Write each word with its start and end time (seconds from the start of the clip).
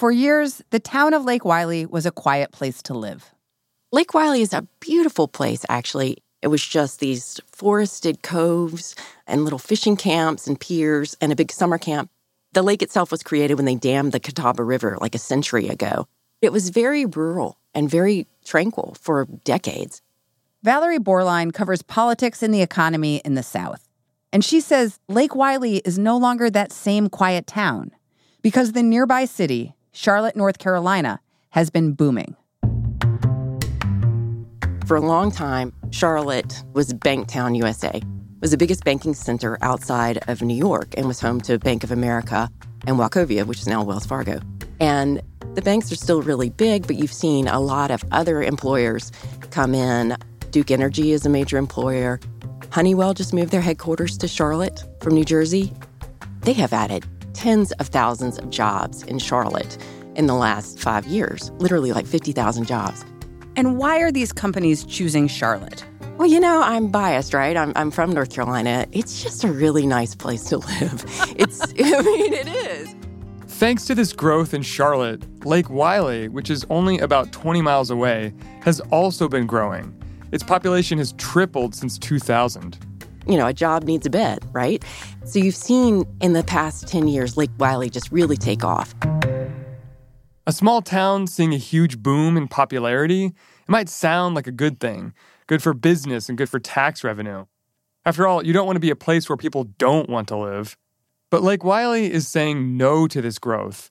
For 0.00 0.10
years, 0.10 0.62
the 0.70 0.80
town 0.80 1.12
of 1.12 1.26
Lake 1.26 1.44
Wylie 1.44 1.84
was 1.84 2.06
a 2.06 2.10
quiet 2.10 2.52
place 2.52 2.80
to 2.84 2.94
live. 2.94 3.34
Lake 3.92 4.14
Wylie 4.14 4.40
is 4.40 4.54
a 4.54 4.66
beautiful 4.80 5.28
place, 5.28 5.66
actually. 5.68 6.16
It 6.40 6.46
was 6.46 6.66
just 6.66 7.00
these 7.00 7.38
forested 7.52 8.22
coves 8.22 8.96
and 9.26 9.44
little 9.44 9.58
fishing 9.58 9.98
camps 9.98 10.46
and 10.46 10.58
piers 10.58 11.18
and 11.20 11.30
a 11.30 11.36
big 11.36 11.52
summer 11.52 11.76
camp. 11.76 12.08
The 12.54 12.62
lake 12.62 12.80
itself 12.80 13.10
was 13.10 13.22
created 13.22 13.56
when 13.56 13.66
they 13.66 13.74
dammed 13.74 14.12
the 14.12 14.20
Catawba 14.20 14.64
River 14.64 14.96
like 15.02 15.14
a 15.14 15.18
century 15.18 15.68
ago. 15.68 16.06
It 16.40 16.50
was 16.50 16.70
very 16.70 17.04
rural 17.04 17.58
and 17.74 17.90
very 17.90 18.26
tranquil 18.42 18.96
for 18.98 19.26
decades. 19.44 20.00
Valerie 20.62 20.98
Bauerlein 20.98 21.52
covers 21.52 21.82
politics 21.82 22.42
and 22.42 22.54
the 22.54 22.62
economy 22.62 23.20
in 23.22 23.34
the 23.34 23.42
South. 23.42 23.86
And 24.32 24.42
she 24.42 24.62
says 24.62 24.98
Lake 25.10 25.34
Wylie 25.34 25.82
is 25.84 25.98
no 25.98 26.16
longer 26.16 26.48
that 26.48 26.72
same 26.72 27.10
quiet 27.10 27.46
town 27.46 27.90
because 28.40 28.72
the 28.72 28.82
nearby 28.82 29.26
city, 29.26 29.74
Charlotte, 29.92 30.36
North 30.36 30.58
Carolina, 30.58 31.20
has 31.50 31.70
been 31.70 31.92
booming. 31.92 32.36
For 34.86 34.96
a 34.96 35.00
long 35.00 35.30
time, 35.30 35.72
Charlotte 35.90 36.62
was 36.72 36.92
Banktown, 36.92 37.56
USA. 37.56 37.90
It 37.94 38.04
was 38.40 38.52
the 38.52 38.56
biggest 38.56 38.84
banking 38.84 39.14
center 39.14 39.58
outside 39.62 40.18
of 40.28 40.42
New 40.42 40.54
York 40.54 40.94
and 40.96 41.06
was 41.06 41.20
home 41.20 41.40
to 41.42 41.58
Bank 41.58 41.84
of 41.84 41.90
America 41.90 42.50
and 42.86 42.96
Wachovia, 42.96 43.46
which 43.46 43.60
is 43.60 43.68
now 43.68 43.82
Wells 43.84 44.06
Fargo. 44.06 44.40
And 44.80 45.20
the 45.54 45.62
banks 45.62 45.92
are 45.92 45.96
still 45.96 46.22
really 46.22 46.50
big, 46.50 46.86
but 46.86 46.96
you've 46.96 47.12
seen 47.12 47.48
a 47.48 47.60
lot 47.60 47.90
of 47.90 48.02
other 48.12 48.42
employers 48.42 49.12
come 49.50 49.74
in. 49.74 50.16
Duke 50.50 50.70
Energy 50.70 51.12
is 51.12 51.26
a 51.26 51.28
major 51.28 51.58
employer. 51.58 52.18
Honeywell 52.70 53.14
just 53.14 53.34
moved 53.34 53.50
their 53.50 53.60
headquarters 53.60 54.16
to 54.18 54.28
Charlotte 54.28 54.82
from 55.00 55.14
New 55.14 55.24
Jersey. 55.24 55.72
They 56.42 56.52
have 56.54 56.72
added 56.72 57.04
tens 57.34 57.72
of 57.72 57.88
thousands 57.88 58.38
of 58.38 58.50
jobs 58.50 59.02
in 59.04 59.18
Charlotte 59.18 59.78
in 60.16 60.26
the 60.26 60.34
last 60.34 60.78
five 60.78 61.06
years, 61.06 61.50
literally 61.58 61.92
like 61.92 62.06
50,000 62.06 62.66
jobs. 62.66 63.04
And 63.56 63.78
why 63.78 64.00
are 64.00 64.12
these 64.12 64.32
companies 64.32 64.84
choosing 64.84 65.28
Charlotte? 65.28 65.84
Well, 66.18 66.28
you 66.28 66.40
know, 66.40 66.62
I'm 66.62 66.88
biased, 66.88 67.32
right? 67.32 67.56
I'm, 67.56 67.72
I'm 67.76 67.90
from 67.90 68.12
North 68.12 68.30
Carolina. 68.30 68.86
It's 68.92 69.22
just 69.22 69.42
a 69.42 69.50
really 69.50 69.86
nice 69.86 70.14
place 70.14 70.44
to 70.44 70.58
live. 70.58 71.04
It's, 71.36 71.62
I 71.62 72.02
mean, 72.02 72.32
it 72.34 72.48
is. 72.48 72.94
Thanks 73.46 73.86
to 73.86 73.94
this 73.94 74.12
growth 74.12 74.52
in 74.52 74.62
Charlotte, 74.62 75.24
Lake 75.46 75.70
Wylie, 75.70 76.28
which 76.28 76.50
is 76.50 76.64
only 76.70 76.98
about 76.98 77.32
20 77.32 77.62
miles 77.62 77.90
away, 77.90 78.34
has 78.60 78.80
also 78.90 79.28
been 79.28 79.46
growing. 79.46 79.94
Its 80.32 80.42
population 80.44 80.98
has 80.98 81.12
tripled 81.14 81.74
since 81.74 81.98
2000 81.98 82.78
you 83.26 83.36
know, 83.36 83.46
a 83.46 83.52
job 83.52 83.84
needs 83.84 84.06
a 84.06 84.10
bed, 84.10 84.44
right? 84.52 84.84
So 85.24 85.38
you've 85.38 85.56
seen 85.56 86.04
in 86.20 86.32
the 86.32 86.42
past 86.42 86.88
10 86.88 87.08
years 87.08 87.36
Lake 87.36 87.50
Wylie 87.58 87.90
just 87.90 88.10
really 88.10 88.36
take 88.36 88.64
off. 88.64 88.94
A 90.46 90.52
small 90.52 90.82
town 90.82 91.26
seeing 91.26 91.54
a 91.54 91.58
huge 91.58 91.98
boom 91.98 92.36
in 92.36 92.48
popularity, 92.48 93.26
it 93.26 93.68
might 93.68 93.88
sound 93.88 94.34
like 94.34 94.46
a 94.46 94.52
good 94.52 94.80
thing, 94.80 95.12
good 95.46 95.62
for 95.62 95.74
business 95.74 96.28
and 96.28 96.36
good 96.36 96.48
for 96.48 96.58
tax 96.58 97.04
revenue. 97.04 97.44
After 98.04 98.26
all, 98.26 98.44
you 98.44 98.52
don't 98.52 98.66
want 98.66 98.76
to 98.76 98.80
be 98.80 98.90
a 98.90 98.96
place 98.96 99.28
where 99.28 99.36
people 99.36 99.64
don't 99.78 100.08
want 100.08 100.28
to 100.28 100.36
live. 100.36 100.76
But 101.30 101.42
Lake 101.42 101.62
Wylie 101.62 102.10
is 102.10 102.26
saying 102.26 102.76
no 102.76 103.06
to 103.06 103.20
this 103.20 103.38
growth, 103.38 103.90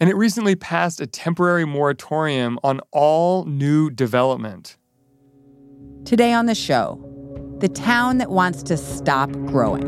and 0.00 0.10
it 0.10 0.16
recently 0.16 0.56
passed 0.56 1.00
a 1.00 1.06
temporary 1.06 1.64
moratorium 1.64 2.58
on 2.64 2.80
all 2.90 3.44
new 3.44 3.90
development. 3.90 4.76
Today 6.04 6.32
on 6.32 6.46
the 6.46 6.54
show, 6.54 6.98
the 7.60 7.68
town 7.68 8.16
that 8.16 8.30
wants 8.30 8.62
to 8.62 8.74
stop 8.74 9.30
growing. 9.44 9.84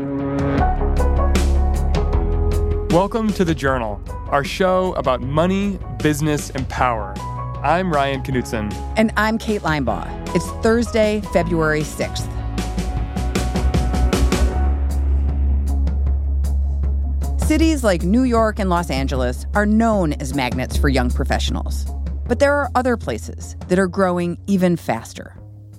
Welcome 2.89 3.33
to 3.33 3.43
The 3.43 3.55
Journal, 3.55 3.99
our 4.27 4.43
show 4.43 4.93
about 4.93 5.21
money, 5.21 5.79
business, 5.97 6.51
and 6.51 6.69
power. 6.69 7.15
I'm 7.63 7.91
Ryan 7.91 8.21
Knutson. 8.21 8.71
And 8.95 9.11
I'm 9.17 9.39
Kate 9.39 9.61
Linebaugh. 9.61 10.35
It's 10.35 10.45
Thursday, 10.63 11.21
February 11.33 11.81
6th. 11.81 12.29
Cities 17.41 17.83
like 17.83 18.03
New 18.03 18.23
York 18.23 18.59
and 18.59 18.69
Los 18.69 18.91
Angeles 18.91 19.47
are 19.55 19.65
known 19.65 20.13
as 20.13 20.35
magnets 20.35 20.77
for 20.77 20.89
young 20.89 21.09
professionals. 21.09 21.91
But 22.27 22.37
there 22.37 22.53
are 22.53 22.69
other 22.75 22.97
places 22.97 23.55
that 23.67 23.79
are 23.79 23.87
growing 23.87 24.37
even 24.45 24.77
faster. 24.77 25.35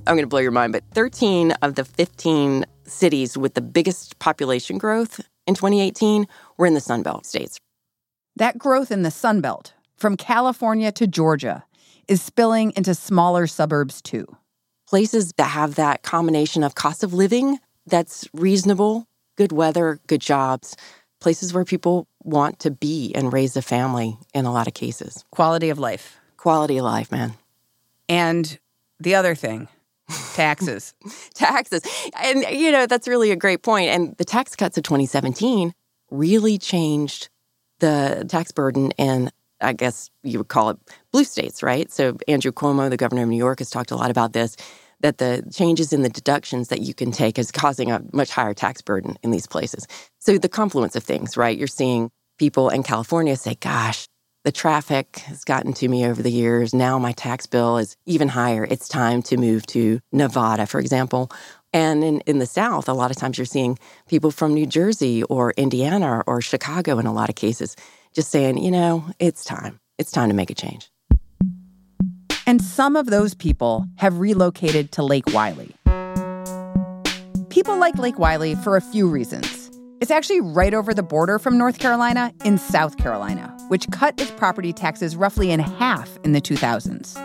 I'm 0.07 0.17
going 0.17 0.25
to 0.25 0.29
blow 0.29 0.41
your 0.41 0.51
mind, 0.51 0.73
but 0.73 0.85
13 0.93 1.53
of 1.63 1.77
the 1.77 1.85
15 1.85 2.67
cities 2.85 3.39
with 3.39 3.55
the 3.55 3.63
biggest 3.63 4.19
population 4.19 4.77
growth 4.77 5.21
in 5.47 5.55
2018 5.55 6.27
were 6.59 6.67
in 6.67 6.75
the 6.75 6.81
Sunbelt 6.81 7.25
states. 7.25 7.59
That 8.37 8.59
growth 8.59 8.91
in 8.91 9.03
the 9.03 9.09
Sunbelt, 9.09 9.73
from 9.97 10.17
California 10.17 10.93
to 10.93 11.07
Georgia, 11.07 11.65
is 12.07 12.21
spilling 12.21 12.73
into 12.77 12.95
smaller 12.95 13.47
suburbs 13.47 14.03
too. 14.03 14.27
Places 14.87 15.33
that 15.39 15.45
have 15.45 15.77
that 15.77 16.03
combination 16.03 16.63
of 16.63 16.75
cost 16.75 17.03
of 17.03 17.15
living 17.15 17.59
that's 17.87 18.29
reasonable, 18.35 19.07
good 19.37 19.53
weather, 19.53 20.01
good 20.07 20.21
jobs, 20.21 20.77
places 21.21 21.55
where 21.55 21.65
people 21.65 22.07
want 22.23 22.59
to 22.59 22.71
be 22.71 23.15
and 23.15 23.33
raise 23.33 23.57
a 23.57 23.63
family 23.63 24.19
in 24.35 24.45
a 24.45 24.53
lot 24.53 24.67
of 24.67 24.75
cases. 24.75 25.25
Quality 25.31 25.71
of 25.71 25.79
life. 25.79 26.19
Quality 26.37 26.77
of 26.77 26.85
life, 26.85 27.11
man. 27.11 27.33
And 28.07 28.59
the 29.01 29.15
other 29.15 29.35
thing, 29.35 29.69
taxes. 30.35 30.95
taxes. 31.35 31.83
And, 32.21 32.45
you 32.51 32.71
know, 32.71 32.87
that's 32.87 33.09
really 33.09 33.31
a 33.31 33.37
great 33.37 33.63
point. 33.63 33.91
And 33.91 34.17
the 34.17 34.25
tax 34.25 34.57
cuts 34.57 34.77
of 34.77 34.85
2017 34.85 35.73
really 36.11 36.59
changed 36.59 37.29
the 37.81 38.25
tax 38.29 38.53
burden 38.53 38.93
in, 38.93 39.31
I 39.61 39.73
guess 39.73 40.11
you 40.23 40.39
would 40.39 40.49
call 40.49 40.71
it 40.71 40.79
blue 41.13 41.25
states, 41.25 41.63
right? 41.63 41.91
So 41.91 42.17
Andrew 42.29 42.53
Cuomo, 42.53 42.91
the 42.91 42.97
governor 42.97 43.23
of 43.23 43.29
New 43.29 43.37
York, 43.37 43.59
has 43.59 43.71
talked 43.71 43.91
a 43.91 43.97
lot 43.97 44.11
about 44.11 44.33
this 44.33 44.57
that 45.01 45.19
the 45.19 45.45
changes 45.53 45.93
in 45.93 46.03
the 46.03 46.09
deductions 46.09 46.69
that 46.69 46.81
you 46.81 46.95
can 46.95 47.13
take 47.13 47.39
is 47.39 47.51
causing 47.51 47.91
a 47.91 48.01
much 48.13 48.31
higher 48.31 48.55
tax 48.55 48.81
burden 48.81 49.19
in 49.23 49.33
these 49.33 49.47
places. 49.47 49.87
So 50.21 50.39
the 50.39 50.49
confluence 50.49 50.97
of 50.97 51.03
things, 51.03 51.37
right? 51.37 51.59
You're 51.59 51.67
seeing 51.67 52.11
people 52.39 52.71
in 52.71 52.83
California 52.83 53.37
say, 53.37 53.55
gosh, 53.57 54.07
the 54.45 54.53
traffic 54.53 55.17
has 55.21 55.43
gotten 55.43 55.73
to 55.73 55.89
me 55.89 56.07
over 56.07 56.23
the 56.23 56.31
years. 56.31 56.75
Now 56.75 56.99
my 56.99 57.13
tax 57.13 57.47
bill 57.47 57.79
is 57.79 57.97
even 58.07 58.29
higher. 58.29 58.65
It's 58.65 58.89
time 58.89 59.23
to 59.25 59.37
move 59.37 59.67
to 59.69 60.01
Nevada, 60.13 60.67
for 60.67 60.79
example. 60.79 61.31
And 61.73 62.05
in, 62.05 62.21
in 62.21 62.39
the 62.39 62.47
South, 62.47 62.89
a 62.89 62.93
lot 62.93 63.11
of 63.11 63.17
times 63.17 63.39
you're 63.39 63.47
seeing 63.47 63.79
people 64.09 64.31
from 64.31 64.55
New 64.55 64.67
Jersey 64.67 65.23
or 65.25 65.53
Indiana 65.53 66.23
or 66.27 66.41
Chicago 66.41 66.99
in 66.99 67.07
a 67.07 67.13
lot 67.13 67.31
of 67.31 67.35
cases 67.35 67.75
just 68.15 68.31
saying, 68.31 68.59
you 68.59 68.71
know, 68.71 69.05
it's 69.19 69.45
time. 69.45 69.81
It's 69.99 70.13
time 70.13 70.29
to 70.29 70.35
make 70.35 70.51
a 70.51 70.55
change. 70.55 70.91
And 72.47 72.63
some 72.63 72.95
of 72.95 73.07
those 73.07 73.35
people 73.35 73.87
have 73.97 74.19
relocated 74.19 74.93
to 74.93 75.03
Lake 75.03 75.25
Wylie. 75.33 75.75
People 77.49 77.79
like 77.79 77.97
Lake 77.97 78.19
Wylie 78.19 78.55
for 78.57 78.77
a 78.77 78.81
few 78.81 79.09
reasons. 79.09 79.71
It's 80.01 80.11
actually 80.11 80.41
right 80.41 80.75
over 80.75 80.93
the 80.93 81.03
border 81.03 81.39
from 81.39 81.57
North 81.57 81.79
Carolina 81.79 82.33
in 82.45 82.59
South 82.59 82.99
Carolina, 82.99 83.54
which 83.69 83.87
cut 83.91 84.21
its 84.21 84.31
property 84.33 84.73
taxes 84.73 85.17
roughly 85.17 85.51
in 85.51 85.61
half 85.61 86.19
in 86.25 86.33
the 86.33 86.41
2000s. 86.41 87.17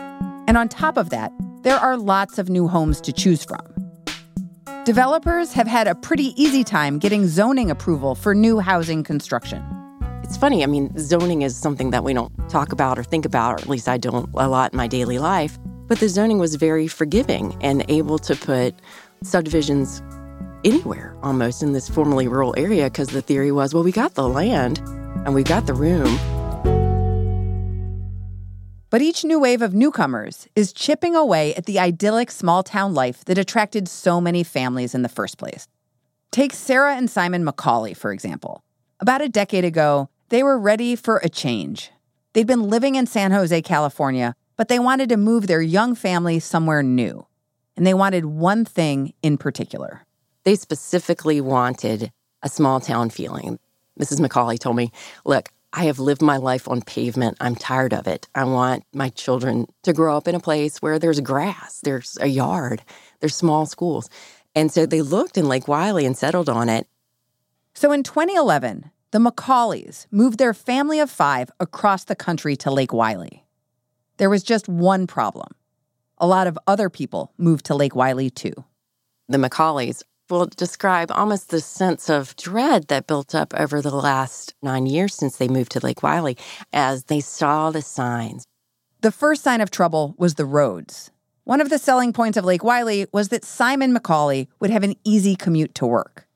And 0.48 0.56
on 0.56 0.68
top 0.68 0.96
of 0.96 1.10
that, 1.10 1.32
there 1.62 1.76
are 1.76 1.96
lots 1.96 2.38
of 2.38 2.48
new 2.48 2.66
homes 2.66 3.00
to 3.02 3.12
choose 3.12 3.44
from. 3.44 3.60
Developers 4.84 5.52
have 5.52 5.66
had 5.66 5.86
a 5.86 5.94
pretty 5.94 6.32
easy 6.42 6.64
time 6.64 6.98
getting 6.98 7.26
zoning 7.26 7.70
approval 7.70 8.14
for 8.14 8.34
new 8.34 8.58
housing 8.58 9.04
construction. 9.04 9.62
It's 10.22 10.36
funny, 10.36 10.62
I 10.62 10.66
mean, 10.66 10.96
zoning 10.98 11.42
is 11.42 11.56
something 11.56 11.90
that 11.90 12.02
we 12.02 12.14
don't 12.14 12.32
talk 12.48 12.72
about 12.72 12.98
or 12.98 13.04
think 13.04 13.24
about, 13.24 13.54
or 13.54 13.58
at 13.58 13.68
least 13.68 13.88
I 13.88 13.98
don't 13.98 14.30
a 14.34 14.48
lot 14.48 14.72
in 14.72 14.76
my 14.76 14.86
daily 14.86 15.18
life. 15.18 15.58
But 15.86 16.00
the 16.00 16.08
zoning 16.08 16.38
was 16.38 16.54
very 16.54 16.88
forgiving 16.88 17.56
and 17.60 17.84
able 17.88 18.18
to 18.20 18.34
put 18.36 18.74
subdivisions 19.22 20.02
anywhere 20.64 21.16
almost 21.22 21.62
in 21.62 21.72
this 21.72 21.88
formerly 21.88 22.28
rural 22.28 22.54
area 22.56 22.84
because 22.84 23.08
the 23.08 23.22
theory 23.22 23.52
was 23.52 23.74
well, 23.74 23.82
we 23.82 23.92
got 23.92 24.14
the 24.14 24.28
land 24.28 24.78
and 25.24 25.34
we've 25.34 25.44
got 25.44 25.66
the 25.66 25.74
room. 25.74 26.18
But 28.90 29.02
each 29.02 29.24
new 29.24 29.38
wave 29.38 29.62
of 29.62 29.72
newcomers 29.72 30.48
is 30.56 30.72
chipping 30.72 31.14
away 31.14 31.54
at 31.54 31.66
the 31.66 31.78
idyllic 31.78 32.30
small 32.30 32.64
town 32.64 32.92
life 32.92 33.24
that 33.26 33.38
attracted 33.38 33.86
so 33.86 34.20
many 34.20 34.42
families 34.42 34.96
in 34.96 35.02
the 35.02 35.08
first 35.08 35.38
place. 35.38 35.68
Take 36.32 36.52
Sarah 36.52 36.96
and 36.96 37.08
Simon 37.08 37.44
McCauley, 37.44 37.96
for 37.96 38.12
example. 38.12 38.64
About 38.98 39.22
a 39.22 39.28
decade 39.28 39.64
ago, 39.64 40.08
they 40.28 40.42
were 40.42 40.58
ready 40.58 40.96
for 40.96 41.18
a 41.18 41.28
change. 41.28 41.92
They'd 42.32 42.46
been 42.46 42.68
living 42.68 42.96
in 42.96 43.06
San 43.06 43.30
Jose, 43.30 43.62
California, 43.62 44.34
but 44.56 44.68
they 44.68 44.78
wanted 44.78 45.08
to 45.08 45.16
move 45.16 45.46
their 45.46 45.62
young 45.62 45.94
family 45.94 46.40
somewhere 46.40 46.82
new. 46.82 47.26
And 47.76 47.86
they 47.86 47.94
wanted 47.94 48.24
one 48.24 48.64
thing 48.64 49.14
in 49.22 49.38
particular. 49.38 50.04
They 50.44 50.56
specifically 50.56 51.40
wanted 51.40 52.12
a 52.42 52.48
small 52.48 52.80
town 52.80 53.10
feeling. 53.10 53.58
Mrs. 54.00 54.20
McCauley 54.20 54.58
told 54.58 54.76
me, 54.76 54.90
Look, 55.24 55.50
I 55.72 55.84
have 55.84 55.98
lived 55.98 56.22
my 56.22 56.36
life 56.36 56.66
on 56.68 56.82
pavement. 56.82 57.36
I'm 57.40 57.54
tired 57.54 57.92
of 57.92 58.08
it. 58.08 58.28
I 58.34 58.44
want 58.44 58.84
my 58.92 59.10
children 59.10 59.66
to 59.84 59.92
grow 59.92 60.16
up 60.16 60.26
in 60.26 60.34
a 60.34 60.40
place 60.40 60.82
where 60.82 60.98
there's 60.98 61.20
grass, 61.20 61.80
there's 61.82 62.18
a 62.20 62.26
yard, 62.26 62.82
there's 63.20 63.36
small 63.36 63.66
schools. 63.66 64.10
And 64.56 64.72
so 64.72 64.84
they 64.84 65.00
looked 65.00 65.38
in 65.38 65.48
Lake 65.48 65.68
Wylie 65.68 66.06
and 66.06 66.16
settled 66.16 66.48
on 66.48 66.68
it. 66.68 66.88
So 67.74 67.92
in 67.92 68.02
2011, 68.02 68.90
the 69.12 69.18
McCauleys 69.18 70.06
moved 70.10 70.38
their 70.38 70.54
family 70.54 70.98
of 70.98 71.10
five 71.10 71.50
across 71.60 72.04
the 72.04 72.16
country 72.16 72.56
to 72.56 72.70
Lake 72.70 72.92
Wylie. 72.92 73.44
There 74.16 74.30
was 74.30 74.42
just 74.42 74.68
one 74.68 75.06
problem. 75.06 75.48
A 76.18 76.26
lot 76.26 76.46
of 76.46 76.58
other 76.66 76.90
people 76.90 77.32
moved 77.38 77.66
to 77.66 77.76
Lake 77.76 77.94
Wylie 77.94 78.30
too. 78.30 78.52
The 79.28 79.38
McCauleys 79.38 80.02
will 80.30 80.46
describe 80.46 81.10
almost 81.10 81.50
the 81.50 81.60
sense 81.60 82.08
of 82.08 82.36
dread 82.36 82.88
that 82.88 83.06
built 83.06 83.34
up 83.34 83.52
over 83.54 83.80
the 83.82 83.94
last 83.94 84.54
nine 84.62 84.86
years 84.86 85.14
since 85.14 85.36
they 85.36 85.48
moved 85.48 85.72
to 85.72 85.80
Lake 85.80 86.02
Wylie 86.02 86.38
as 86.72 87.04
they 87.04 87.20
saw 87.20 87.70
the 87.70 87.82
signs. 87.82 88.44
The 89.00 89.12
first 89.12 89.42
sign 89.42 89.60
of 89.60 89.70
trouble 89.70 90.14
was 90.18 90.34
the 90.34 90.44
roads. 90.44 91.10
One 91.44 91.60
of 91.60 91.70
the 91.70 91.78
selling 91.78 92.12
points 92.12 92.36
of 92.36 92.44
Lake 92.44 92.62
Wylie 92.62 93.06
was 93.12 93.30
that 93.30 93.44
Simon 93.44 93.94
McCauley 93.94 94.48
would 94.60 94.70
have 94.70 94.82
an 94.82 94.94
easy 95.04 95.34
commute 95.34 95.74
to 95.76 95.86
work. 95.86 96.28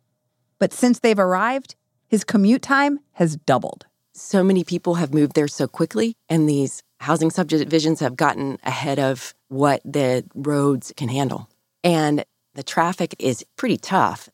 But 0.58 0.72
since 0.72 0.98
they've 0.98 1.18
arrived, 1.18 1.76
his 2.08 2.24
commute 2.24 2.62
time 2.62 3.00
has 3.12 3.36
doubled. 3.36 3.86
So 4.12 4.42
many 4.42 4.64
people 4.64 4.94
have 4.94 5.12
moved 5.12 5.34
there 5.34 5.48
so 5.48 5.66
quickly, 5.66 6.16
and 6.28 6.48
these 6.48 6.82
housing 7.00 7.30
subdivisions 7.30 8.00
have 8.00 8.16
gotten 8.16 8.58
ahead 8.62 8.98
of 8.98 9.34
what 9.48 9.82
the 9.84 10.24
roads 10.34 10.92
can 10.96 11.08
handle. 11.08 11.50
And 11.82 12.24
the 12.54 12.62
traffic 12.62 13.14
is 13.18 13.44
pretty 13.56 13.76
tough. 13.76 14.28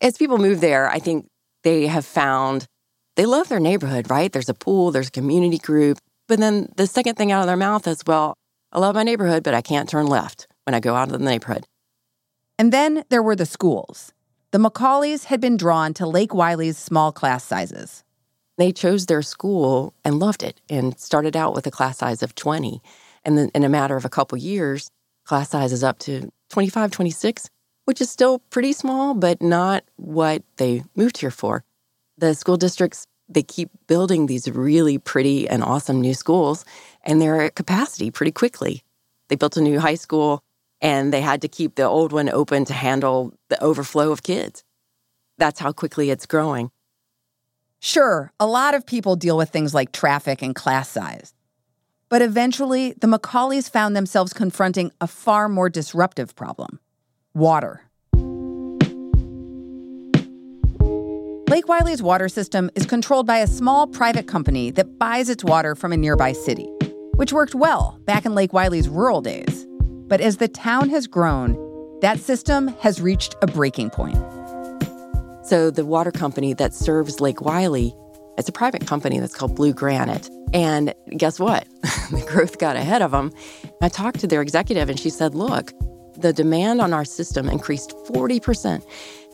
As 0.00 0.18
people 0.18 0.38
move 0.38 0.60
there, 0.60 0.90
I 0.90 0.98
think 0.98 1.26
they 1.62 1.86
have 1.86 2.04
found 2.04 2.66
they 3.16 3.26
love 3.26 3.48
their 3.48 3.60
neighborhood, 3.60 4.10
right? 4.10 4.30
There's 4.30 4.50
a 4.50 4.54
pool, 4.54 4.90
there's 4.90 5.08
a 5.08 5.12
community 5.12 5.58
group. 5.58 5.98
But 6.28 6.38
then 6.38 6.68
the 6.76 6.86
second 6.86 7.16
thing 7.16 7.32
out 7.32 7.40
of 7.40 7.46
their 7.46 7.56
mouth 7.56 7.86
is, 7.86 8.02
well, 8.06 8.34
I 8.72 8.78
love 8.78 8.94
my 8.94 9.04
neighborhood, 9.04 9.42
but 9.42 9.54
I 9.54 9.62
can't 9.62 9.88
turn 9.88 10.06
left 10.06 10.46
when 10.64 10.74
I 10.74 10.80
go 10.80 10.94
out 10.94 11.10
of 11.10 11.18
the 11.18 11.24
neighborhood. 11.24 11.64
And 12.58 12.72
then 12.72 13.04
there 13.08 13.22
were 13.22 13.36
the 13.36 13.46
schools. 13.46 14.12
The 14.50 14.58
McCauleys 14.58 15.24
had 15.24 15.40
been 15.40 15.56
drawn 15.56 15.94
to 15.94 16.06
Lake 16.06 16.30
Wylie's 16.30 16.78
small 16.78 17.12
class 17.12 17.44
sizes. 17.44 18.04
They 18.58 18.72
chose 18.72 19.06
their 19.06 19.22
school 19.22 19.94
and 20.04 20.18
loved 20.18 20.42
it 20.42 20.60
and 20.68 20.98
started 20.98 21.36
out 21.36 21.54
with 21.54 21.66
a 21.66 21.70
class 21.70 21.98
size 21.98 22.22
of 22.22 22.34
20. 22.34 22.80
And 23.24 23.36
then 23.36 23.50
in 23.54 23.64
a 23.64 23.68
matter 23.68 23.96
of 23.96 24.04
a 24.04 24.10
couple 24.10 24.38
years, 24.38 24.88
class 25.24 25.50
size 25.50 25.72
is 25.72 25.84
up 25.84 25.98
to 26.00 26.30
25, 26.50 26.90
26, 26.90 27.50
which 27.84 28.00
is 28.00 28.10
still 28.10 28.38
pretty 28.50 28.72
small, 28.72 29.14
but 29.14 29.42
not 29.42 29.84
what 29.96 30.42
they 30.56 30.84
moved 30.94 31.18
here 31.18 31.30
for. 31.30 31.64
The 32.18 32.34
school 32.34 32.56
districts, 32.56 33.06
they 33.28 33.42
keep 33.42 33.70
building 33.86 34.26
these 34.26 34.48
really 34.50 34.98
pretty 34.98 35.48
and 35.48 35.62
awesome 35.62 36.00
new 36.00 36.14
schools, 36.14 36.64
and 37.02 37.20
they're 37.20 37.42
at 37.42 37.54
capacity 37.54 38.10
pretty 38.10 38.32
quickly. 38.32 38.82
They 39.28 39.36
built 39.36 39.56
a 39.56 39.60
new 39.60 39.80
high 39.80 39.96
school, 39.96 40.42
and 40.80 41.12
they 41.12 41.20
had 41.20 41.42
to 41.42 41.48
keep 41.48 41.74
the 41.74 41.84
old 41.84 42.12
one 42.12 42.28
open 42.28 42.64
to 42.66 42.72
handle 42.72 43.34
the 43.48 43.62
overflow 43.62 44.12
of 44.12 44.22
kids. 44.22 44.62
That's 45.38 45.60
how 45.60 45.72
quickly 45.72 46.10
it's 46.10 46.26
growing. 46.26 46.70
Sure, 47.80 48.32
a 48.40 48.46
lot 48.46 48.74
of 48.74 48.86
people 48.86 49.16
deal 49.16 49.36
with 49.36 49.50
things 49.50 49.74
like 49.74 49.92
traffic 49.92 50.42
and 50.42 50.54
class 50.54 50.88
size. 50.88 51.34
But 52.08 52.22
eventually, 52.22 52.94
the 53.00 53.08
Macaulays 53.08 53.68
found 53.68 53.96
themselves 53.96 54.32
confronting 54.32 54.92
a 55.00 55.06
far 55.06 55.48
more 55.48 55.68
disruptive 55.68 56.34
problem 56.34 56.78
water. 57.34 57.82
Lake 61.48 61.68
Wylie's 61.68 62.02
water 62.02 62.28
system 62.28 62.70
is 62.74 62.86
controlled 62.86 63.26
by 63.26 63.38
a 63.38 63.46
small 63.46 63.86
private 63.86 64.26
company 64.26 64.70
that 64.72 64.98
buys 64.98 65.28
its 65.28 65.44
water 65.44 65.74
from 65.74 65.92
a 65.92 65.96
nearby 65.96 66.32
city, 66.32 66.68
which 67.16 67.32
worked 67.32 67.54
well 67.54 68.00
back 68.04 68.24
in 68.24 68.34
Lake 68.34 68.52
Wylie's 68.52 68.88
rural 68.88 69.20
days. 69.20 69.66
But 70.08 70.20
as 70.20 70.38
the 70.38 70.48
town 70.48 70.88
has 70.90 71.06
grown, 71.06 71.56
that 72.00 72.18
system 72.20 72.68
has 72.80 73.00
reached 73.00 73.36
a 73.42 73.46
breaking 73.46 73.90
point. 73.90 74.16
So, 75.44 75.70
the 75.70 75.84
water 75.84 76.10
company 76.10 76.52
that 76.54 76.74
serves 76.74 77.20
Lake 77.20 77.40
Wylie, 77.40 77.94
is 78.38 78.48
a 78.48 78.52
private 78.52 78.86
company 78.86 79.18
that's 79.18 79.34
called 79.34 79.54
Blue 79.54 79.72
Granite. 79.72 80.28
And 80.56 80.94
guess 81.18 81.38
what? 81.38 81.68
the 81.82 82.26
growth 82.26 82.56
got 82.56 82.76
ahead 82.76 83.02
of 83.02 83.10
them. 83.10 83.30
I 83.82 83.90
talked 83.90 84.20
to 84.20 84.26
their 84.26 84.40
executive 84.40 84.88
and 84.88 84.98
she 84.98 85.10
said, 85.10 85.34
look, 85.34 85.70
the 86.16 86.32
demand 86.32 86.80
on 86.80 86.94
our 86.94 87.04
system 87.04 87.50
increased 87.50 87.90
40%. 88.06 88.82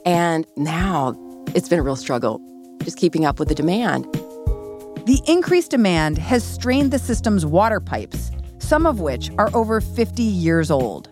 And 0.05 0.45
now 0.57 1.15
it's 1.55 1.69
been 1.69 1.79
a 1.79 1.83
real 1.83 1.95
struggle 1.95 2.41
just 2.83 2.97
keeping 2.97 3.25
up 3.25 3.39
with 3.39 3.47
the 3.47 3.55
demand. 3.55 4.05
The 5.07 5.23
increased 5.29 5.71
demand 5.71 6.19
has 6.19 6.43
strained 6.43 6.91
the 6.91 6.99
system's 6.99 7.47
water 7.47 7.79
pipes, 7.79 8.33
some 8.59 8.85
of 8.85 8.99
which 8.99 9.31
are 9.39 9.49
over 9.55 9.81
50 9.81 10.25
years 10.25 10.73
old. 10.73 11.09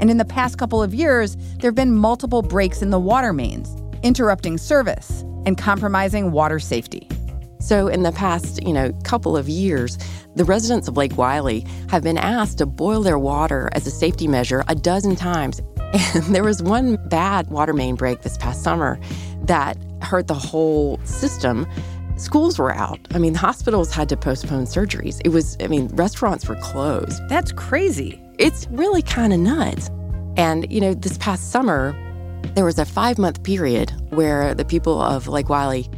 And 0.00 0.10
in 0.10 0.16
the 0.16 0.24
past 0.24 0.56
couple 0.56 0.82
of 0.82 0.94
years, 0.94 1.36
there 1.58 1.68
have 1.68 1.74
been 1.74 1.94
multiple 1.94 2.40
breaks 2.40 2.80
in 2.80 2.88
the 2.88 2.98
water 2.98 3.34
mains, 3.34 3.76
interrupting 4.02 4.56
service 4.56 5.20
and 5.44 5.58
compromising 5.58 6.32
water 6.32 6.58
safety. 6.58 7.06
So, 7.62 7.86
in 7.86 8.02
the 8.02 8.10
past, 8.10 8.60
you 8.64 8.72
know, 8.72 8.92
couple 9.04 9.36
of 9.36 9.48
years, 9.48 9.96
the 10.34 10.44
residents 10.44 10.88
of 10.88 10.96
Lake 10.96 11.16
Wylie 11.16 11.64
have 11.90 12.02
been 12.02 12.18
asked 12.18 12.58
to 12.58 12.66
boil 12.66 13.02
their 13.02 13.20
water 13.20 13.70
as 13.72 13.86
a 13.86 13.90
safety 13.90 14.26
measure 14.26 14.64
a 14.68 14.74
dozen 14.74 15.16
times. 15.16 15.60
And 16.14 16.34
there 16.34 16.42
was 16.42 16.62
one 16.62 16.96
bad 17.08 17.48
water 17.50 17.74
main 17.74 17.96
break 17.96 18.22
this 18.22 18.38
past 18.38 18.62
summer 18.62 18.98
that 19.42 19.76
hurt 20.00 20.26
the 20.26 20.34
whole 20.34 20.98
system. 21.04 21.66
Schools 22.16 22.58
were 22.58 22.74
out. 22.74 22.98
I 23.12 23.18
mean, 23.18 23.34
hospitals 23.34 23.92
had 23.92 24.08
to 24.08 24.16
postpone 24.16 24.64
surgeries. 24.64 25.20
It 25.22 25.28
was, 25.28 25.56
I 25.60 25.68
mean, 25.68 25.88
restaurants 25.88 26.48
were 26.48 26.56
closed. 26.56 27.20
That's 27.28 27.52
crazy. 27.52 28.22
It's 28.38 28.66
really 28.70 29.02
kind 29.02 29.34
of 29.34 29.40
nuts. 29.40 29.90
And, 30.36 30.70
you 30.72 30.80
know, 30.80 30.94
this 30.94 31.18
past 31.18 31.50
summer, 31.52 31.94
there 32.54 32.64
was 32.64 32.78
a 32.78 32.86
five 32.86 33.18
month 33.18 33.42
period 33.42 33.92
where 34.10 34.54
the 34.54 34.64
people 34.64 35.00
of 35.00 35.28
Lake 35.28 35.48
Wylie 35.48 35.88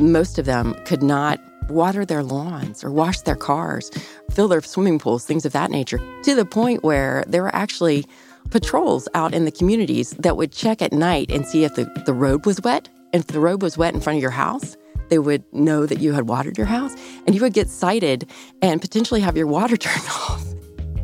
most 0.00 0.38
of 0.38 0.44
them 0.46 0.74
could 0.84 1.02
not 1.02 1.40
water 1.68 2.04
their 2.04 2.22
lawns 2.22 2.84
or 2.84 2.90
wash 2.90 3.20
their 3.22 3.36
cars, 3.36 3.90
fill 4.30 4.48
their 4.48 4.60
swimming 4.62 4.98
pools, 4.98 5.24
things 5.24 5.44
of 5.44 5.52
that 5.52 5.70
nature, 5.70 6.00
to 6.22 6.34
the 6.34 6.44
point 6.44 6.82
where 6.82 7.24
there 7.26 7.42
were 7.42 7.54
actually 7.54 8.04
patrols 8.50 9.08
out 9.14 9.34
in 9.34 9.44
the 9.44 9.50
communities 9.50 10.10
that 10.12 10.36
would 10.36 10.52
check 10.52 10.82
at 10.82 10.92
night 10.92 11.30
and 11.30 11.46
see 11.46 11.64
if 11.64 11.74
the, 11.74 11.84
the 12.06 12.12
road 12.12 12.44
was 12.46 12.60
wet. 12.62 12.88
And 13.12 13.22
if 13.22 13.28
the 13.28 13.40
road 13.40 13.62
was 13.62 13.78
wet 13.78 13.94
in 13.94 14.00
front 14.00 14.16
of 14.18 14.22
your 14.22 14.30
house, 14.30 14.76
they 15.08 15.18
would 15.18 15.44
know 15.52 15.86
that 15.86 16.00
you 16.00 16.12
had 16.12 16.28
watered 16.28 16.58
your 16.58 16.66
house 16.66 16.94
and 17.26 17.34
you 17.34 17.40
would 17.40 17.52
get 17.52 17.68
cited 17.68 18.28
and 18.62 18.80
potentially 18.80 19.20
have 19.20 19.36
your 19.36 19.46
water 19.46 19.76
turned 19.78 20.06
off. 20.06 20.44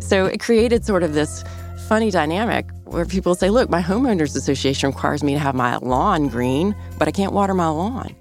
So 0.00 0.26
it 0.26 0.40
created 0.40 0.84
sort 0.84 1.02
of 1.02 1.14
this 1.14 1.44
funny 1.88 2.10
dynamic 2.10 2.68
where 2.84 3.04
people 3.04 3.34
say, 3.34 3.50
look, 3.50 3.70
my 3.70 3.82
homeowners 3.82 4.36
association 4.36 4.90
requires 4.90 5.22
me 5.22 5.34
to 5.34 5.38
have 5.38 5.54
my 5.54 5.76
lawn 5.76 6.28
green, 6.28 6.74
but 6.98 7.08
I 7.08 7.10
can't 7.10 7.32
water 7.32 7.54
my 7.54 7.68
lawn. 7.68 8.14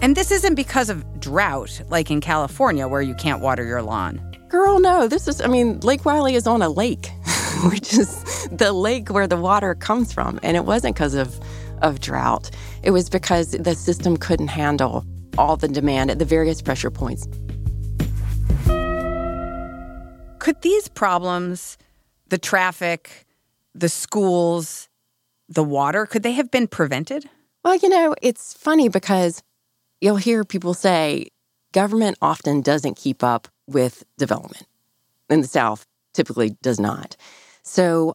And 0.00 0.16
this 0.16 0.30
isn't 0.30 0.54
because 0.54 0.90
of 0.90 1.04
drought, 1.18 1.80
like 1.88 2.08
in 2.10 2.20
California, 2.20 2.86
where 2.86 3.02
you 3.02 3.14
can't 3.14 3.40
water 3.40 3.64
your 3.64 3.82
lawn. 3.82 4.20
Girl, 4.48 4.78
no. 4.78 5.08
This 5.08 5.26
is, 5.26 5.40
I 5.40 5.48
mean, 5.48 5.80
Lake 5.80 6.04
Wylie 6.04 6.36
is 6.36 6.46
on 6.46 6.62
a 6.62 6.68
lake, 6.68 7.10
which 7.64 7.92
is 7.94 8.48
the 8.52 8.72
lake 8.72 9.10
where 9.10 9.26
the 9.26 9.36
water 9.36 9.74
comes 9.74 10.12
from. 10.12 10.38
And 10.44 10.56
it 10.56 10.64
wasn't 10.64 10.94
because 10.94 11.14
of, 11.14 11.40
of 11.82 12.00
drought, 12.00 12.50
it 12.82 12.92
was 12.92 13.10
because 13.10 13.50
the 13.50 13.74
system 13.74 14.16
couldn't 14.16 14.48
handle 14.48 15.04
all 15.36 15.56
the 15.56 15.68
demand 15.68 16.10
at 16.10 16.20
the 16.20 16.24
various 16.24 16.62
pressure 16.62 16.90
points. 16.90 17.26
Could 20.38 20.62
these 20.62 20.88
problems, 20.88 21.76
the 22.28 22.38
traffic, 22.38 23.26
the 23.74 23.88
schools, 23.88 24.88
the 25.48 25.64
water, 25.64 26.06
could 26.06 26.22
they 26.22 26.32
have 26.32 26.50
been 26.50 26.68
prevented? 26.68 27.28
Well, 27.64 27.76
you 27.76 27.88
know, 27.88 28.14
it's 28.22 28.54
funny 28.54 28.88
because 28.88 29.42
you'll 30.00 30.16
hear 30.16 30.44
people 30.44 30.74
say 30.74 31.28
government 31.72 32.16
often 32.22 32.60
doesn't 32.60 32.96
keep 32.96 33.22
up 33.22 33.48
with 33.66 34.04
development. 34.16 34.66
In 35.28 35.40
the 35.42 35.46
South, 35.46 35.86
typically 36.14 36.56
does 36.62 36.80
not. 36.80 37.16
So, 37.62 38.14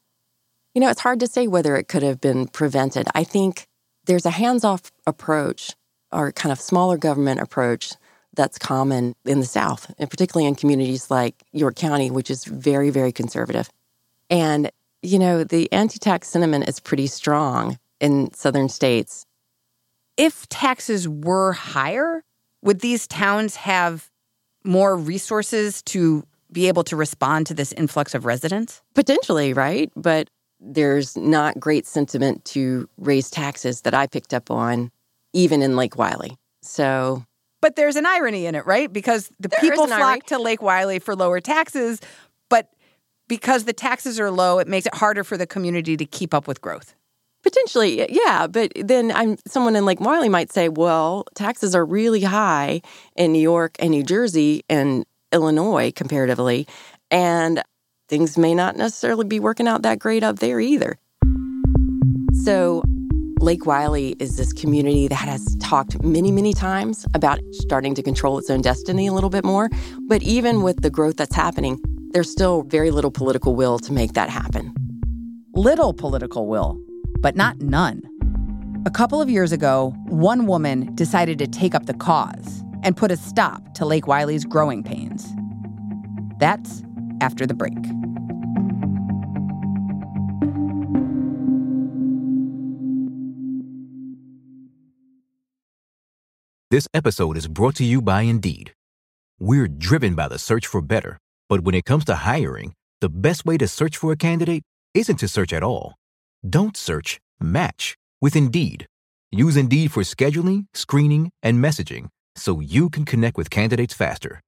you 0.73 0.81
know, 0.81 0.89
it's 0.89 1.01
hard 1.01 1.19
to 1.19 1.27
say 1.27 1.47
whether 1.47 1.75
it 1.75 1.87
could 1.87 2.03
have 2.03 2.19
been 2.19 2.47
prevented. 2.47 3.07
I 3.13 3.23
think 3.23 3.67
there's 4.05 4.25
a 4.25 4.31
hands 4.31 4.63
off 4.63 4.91
approach 5.05 5.75
or 6.11 6.31
kind 6.31 6.51
of 6.51 6.59
smaller 6.59 6.97
government 6.97 7.39
approach 7.39 7.93
that's 8.35 8.57
common 8.57 9.15
in 9.25 9.39
the 9.39 9.45
South, 9.45 9.93
and 9.99 10.09
particularly 10.09 10.47
in 10.47 10.55
communities 10.55 11.11
like 11.11 11.35
York 11.51 11.75
County, 11.75 12.09
which 12.09 12.31
is 12.31 12.45
very, 12.45 12.89
very 12.89 13.11
conservative. 13.11 13.69
And, 14.29 14.71
you 15.01 15.19
know, 15.19 15.43
the 15.43 15.71
anti 15.71 15.99
tax 15.99 16.29
sentiment 16.29 16.67
is 16.67 16.79
pretty 16.79 17.07
strong 17.07 17.77
in 17.99 18.33
southern 18.33 18.69
states. 18.69 19.25
If 20.17 20.47
taxes 20.49 21.07
were 21.07 21.53
higher, 21.53 22.23
would 22.61 22.81
these 22.81 23.07
towns 23.07 23.55
have 23.57 24.09
more 24.63 24.95
resources 24.95 25.81
to 25.83 26.23
be 26.51 26.67
able 26.67 26.83
to 26.85 26.95
respond 26.95 27.47
to 27.47 27.53
this 27.53 27.73
influx 27.73 28.13
of 28.13 28.25
residents? 28.25 28.81
Potentially, 28.93 29.53
right? 29.53 29.91
But 29.95 30.29
there's 30.59 31.17
not 31.17 31.59
great 31.59 31.85
sentiment 31.85 32.45
to 32.45 32.87
raise 32.97 33.29
taxes 33.29 33.81
that 33.81 33.93
I 33.93 34.07
picked 34.07 34.33
up 34.33 34.49
on, 34.49 34.91
even 35.33 35.61
in 35.61 35.75
Lake 35.75 35.97
Wylie. 35.97 36.37
So. 36.61 37.25
But 37.59 37.75
there's 37.75 37.95
an 37.95 38.05
irony 38.05 38.45
in 38.45 38.55
it, 38.55 38.65
right? 38.65 38.91
Because 38.91 39.31
the 39.39 39.49
people 39.49 39.87
flock 39.87 40.01
irony. 40.01 40.21
to 40.27 40.39
Lake 40.39 40.61
Wylie 40.61 40.99
for 40.99 41.15
lower 41.15 41.39
taxes, 41.39 41.99
but 42.49 42.69
because 43.27 43.63
the 43.63 43.73
taxes 43.73 44.19
are 44.19 44.29
low, 44.29 44.59
it 44.59 44.67
makes 44.67 44.85
it 44.85 44.93
harder 44.95 45.23
for 45.23 45.37
the 45.37 45.47
community 45.47 45.97
to 45.97 46.05
keep 46.05 46.33
up 46.33 46.47
with 46.47 46.61
growth. 46.61 46.93
Potentially, 47.43 48.09
yeah, 48.09 48.47
but 48.47 48.71
then 48.75 49.11
I'm 49.11 49.37
someone 49.45 49.75
in 49.75 49.85
Lake 49.85 49.99
Wylie 49.99 50.29
might 50.29 50.51
say, 50.51 50.69
well, 50.69 51.25
taxes 51.35 51.75
are 51.75 51.85
really 51.85 52.21
high 52.21 52.81
in 53.17 53.33
New 53.33 53.41
York 53.41 53.75
and 53.79 53.91
New 53.91 54.03
Jersey 54.03 54.63
and 54.69 55.05
Illinois 55.33 55.91
comparatively, 55.93 56.67
and 57.11 57.61
things 58.07 58.37
may 58.37 58.55
not 58.55 58.77
necessarily 58.77 59.25
be 59.25 59.41
working 59.41 59.67
out 59.67 59.81
that 59.81 59.99
great 59.99 60.23
up 60.23 60.39
there 60.39 60.61
either. 60.61 60.97
So, 62.43 62.83
Lake 63.39 63.65
Wylie 63.65 64.15
is 64.19 64.37
this 64.37 64.53
community 64.53 65.09
that 65.09 65.27
has 65.27 65.57
talked 65.59 66.01
many, 66.01 66.31
many 66.31 66.53
times 66.53 67.05
about 67.13 67.39
starting 67.51 67.93
to 67.95 68.01
control 68.01 68.37
its 68.37 68.49
own 68.49 68.61
destiny 68.61 69.07
a 69.07 69.11
little 69.11 69.29
bit 69.29 69.43
more. 69.43 69.69
But 70.07 70.23
even 70.23 70.61
with 70.61 70.81
the 70.81 70.89
growth 70.89 71.17
that's 71.17 71.35
happening, 71.35 71.77
there's 72.13 72.31
still 72.31 72.63
very 72.63 72.89
little 72.89 73.11
political 73.11 73.53
will 73.53 73.79
to 73.79 73.91
make 73.91 74.13
that 74.13 74.29
happen. 74.29 74.73
Little 75.55 75.93
political 75.93 76.47
will, 76.47 76.79
but 77.23 77.37
not 77.37 77.59
none. 77.61 78.03
A 78.85 78.91
couple 78.91 79.21
of 79.21 79.29
years 79.29 79.53
ago, 79.53 79.95
one 80.07 80.45
woman 80.45 80.93
decided 80.93 81.39
to 81.39 81.47
take 81.47 81.73
up 81.73 81.85
the 81.85 81.93
cause 81.93 82.63
and 82.83 82.97
put 82.97 83.11
a 83.11 83.17
stop 83.17 83.73
to 83.75 83.85
Lake 83.85 84.07
Wylie's 84.07 84.43
growing 84.43 84.83
pains. 84.83 85.25
That's 86.37 86.83
after 87.21 87.47
the 87.47 87.53
break. 87.53 87.81
This 96.69 96.87
episode 96.93 97.37
is 97.37 97.47
brought 97.47 97.75
to 97.75 97.85
you 97.85 98.01
by 98.01 98.23
Indeed. 98.23 98.73
We're 99.39 99.69
driven 99.69 100.13
by 100.13 100.27
the 100.27 100.39
search 100.39 100.67
for 100.67 100.81
better, 100.81 101.19
but 101.47 101.61
when 101.61 101.75
it 101.75 101.85
comes 101.85 102.03
to 102.05 102.15
hiring, 102.15 102.73
the 102.99 103.09
best 103.09 103.45
way 103.45 103.57
to 103.59 103.67
search 103.67 103.95
for 103.95 104.11
a 104.11 104.17
candidate 104.17 104.63
isn't 104.93 105.17
to 105.17 105.27
search 105.27 105.53
at 105.53 105.63
all. 105.63 105.93
Don't 106.47 106.75
search, 106.75 107.21
match 107.39 107.95
with 108.21 108.35
Indeed. 108.35 108.85
Use 109.31 109.55
Indeed 109.55 109.91
for 109.91 110.03
scheduling, 110.03 110.65
screening, 110.73 111.31
and 111.41 111.63
messaging 111.63 112.09
so 112.35 112.59
you 112.59 112.89
can 112.89 113.05
connect 113.05 113.37
with 113.37 113.49
candidates 113.49 113.93
faster. 113.93 114.41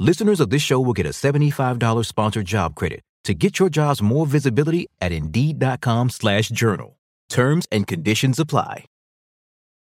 Listeners 0.00 0.40
of 0.40 0.50
this 0.50 0.62
show 0.62 0.80
will 0.80 0.92
get 0.92 1.06
a 1.06 1.10
$75 1.10 2.04
sponsored 2.04 2.46
job 2.46 2.74
credit 2.74 3.00
to 3.24 3.34
get 3.34 3.58
your 3.58 3.68
jobs 3.68 4.02
more 4.02 4.26
visibility 4.26 4.86
at 5.00 5.12
Indeed.com 5.12 6.10
slash 6.10 6.48
journal. 6.48 6.96
Terms 7.28 7.66
and 7.70 7.86
conditions 7.86 8.38
apply. 8.38 8.86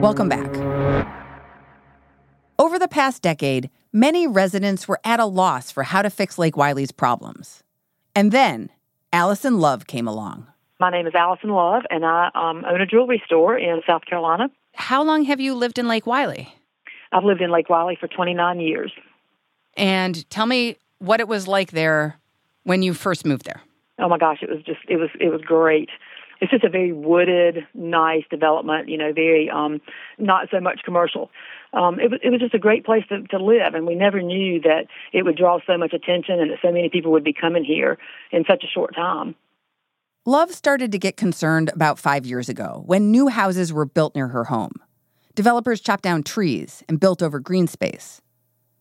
Welcome 0.00 0.30
back. 0.30 0.48
Over 2.58 2.78
the 2.78 2.88
past 2.88 3.20
decade, 3.20 3.68
many 3.92 4.26
residents 4.26 4.88
were 4.88 4.98
at 5.04 5.20
a 5.20 5.26
loss 5.26 5.70
for 5.70 5.82
how 5.82 6.00
to 6.00 6.08
fix 6.08 6.38
Lake 6.38 6.54
Wylie's 6.54 6.90
problems. 6.90 7.62
And 8.14 8.32
then 8.32 8.70
Allison 9.12 9.58
Love 9.58 9.86
came 9.86 10.08
along. 10.08 10.46
My 10.78 10.90
name 10.90 11.06
is 11.06 11.14
Allison 11.14 11.50
Love, 11.50 11.82
and 11.90 12.06
I 12.06 12.30
um, 12.34 12.64
own 12.64 12.80
a 12.80 12.86
jewelry 12.86 13.22
store 13.26 13.58
in 13.58 13.82
South 13.86 14.06
Carolina. 14.06 14.48
How 14.74 15.02
long 15.02 15.24
have 15.24 15.38
you 15.38 15.54
lived 15.54 15.78
in 15.78 15.86
Lake 15.86 16.06
Wylie? 16.06 16.54
I've 17.12 17.24
lived 17.24 17.42
in 17.42 17.50
Lake 17.50 17.68
Wylie 17.68 17.98
for 18.00 18.08
29 18.08 18.58
years. 18.58 18.92
And 19.76 20.28
tell 20.30 20.46
me 20.46 20.78
what 20.98 21.20
it 21.20 21.28
was 21.28 21.46
like 21.46 21.72
there 21.72 22.18
when 22.62 22.82
you 22.82 22.94
first 22.94 23.26
moved 23.26 23.44
there. 23.44 23.60
Oh 23.98 24.08
my 24.08 24.16
gosh, 24.16 24.38
it 24.40 24.48
was 24.48 24.62
just 24.62 24.80
it 24.88 24.96
was 24.96 25.10
it 25.20 25.28
was 25.28 25.42
great. 25.42 25.90
It's 26.40 26.50
just 26.50 26.64
a 26.64 26.70
very 26.70 26.92
wooded, 26.92 27.66
nice 27.74 28.24
development. 28.30 28.88
You 28.88 28.98
know, 28.98 29.12
very 29.12 29.50
um, 29.50 29.80
not 30.18 30.48
so 30.50 30.60
much 30.60 30.80
commercial. 30.84 31.30
Um, 31.72 32.00
it 32.00 32.10
was 32.10 32.20
it 32.22 32.30
was 32.30 32.40
just 32.40 32.54
a 32.54 32.58
great 32.58 32.84
place 32.84 33.04
to, 33.08 33.22
to 33.28 33.38
live, 33.38 33.74
and 33.74 33.86
we 33.86 33.94
never 33.94 34.22
knew 34.22 34.60
that 34.62 34.86
it 35.12 35.24
would 35.24 35.36
draw 35.36 35.58
so 35.66 35.76
much 35.76 35.92
attention 35.92 36.40
and 36.40 36.50
that 36.50 36.58
so 36.62 36.72
many 36.72 36.88
people 36.88 37.12
would 37.12 37.24
be 37.24 37.32
coming 37.32 37.64
here 37.64 37.98
in 38.32 38.44
such 38.48 38.64
a 38.64 38.66
short 38.66 38.94
time. 38.94 39.34
Love 40.26 40.52
started 40.52 40.92
to 40.92 40.98
get 40.98 41.16
concerned 41.16 41.70
about 41.74 41.98
five 41.98 42.26
years 42.26 42.48
ago 42.48 42.82
when 42.86 43.10
new 43.10 43.28
houses 43.28 43.72
were 43.72 43.86
built 43.86 44.14
near 44.14 44.28
her 44.28 44.44
home. 44.44 44.72
Developers 45.34 45.80
chopped 45.80 46.02
down 46.02 46.22
trees 46.22 46.82
and 46.88 47.00
built 47.00 47.22
over 47.22 47.40
green 47.40 47.66
space. 47.66 48.20